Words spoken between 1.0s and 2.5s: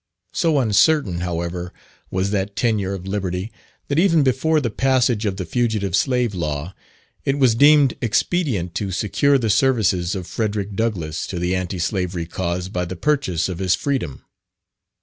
however, was